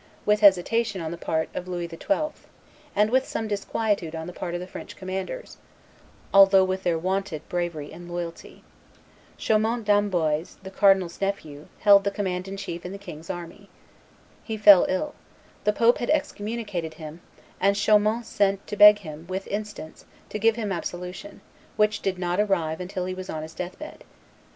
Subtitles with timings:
[0.25, 2.29] with hesitation on the part of Louis XII.,
[2.95, 5.57] and with some disquietude on the part of the French commanders,
[6.33, 8.63] although with their wonted bravery and loyalty.
[9.37, 13.69] Chaumont d'Amboise, the cardinal's nephew, held the command in chief in the king's army.
[14.43, 15.13] He fell ill:
[15.65, 17.21] the pope had excommunicated him;
[17.59, 21.41] and Chaumont sent to beg him, with instance, to give him absolution,
[21.77, 24.03] which did not arrive until he was on his death bed.